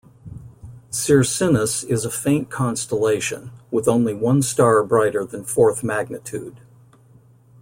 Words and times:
Circinus 0.89 1.83
is 1.87 2.05
a 2.05 2.09
faint 2.09 2.49
constellation, 2.49 3.51
with 3.69 3.87
only 3.87 4.15
one 4.15 4.41
star 4.41 4.83
brighter 4.83 5.23
than 5.23 5.43
fourth 5.43 5.83
magnitude. 5.83 6.59